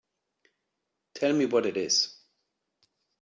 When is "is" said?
1.77-2.17